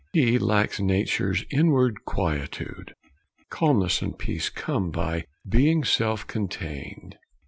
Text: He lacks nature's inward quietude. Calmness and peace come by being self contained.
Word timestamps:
He 0.13 0.39
lacks 0.39 0.79
nature's 0.79 1.45
inward 1.51 2.05
quietude. 2.05 2.95
Calmness 3.51 4.01
and 4.01 4.17
peace 4.17 4.49
come 4.49 4.89
by 4.89 5.25
being 5.47 5.83
self 5.83 6.25
contained. 6.25 7.19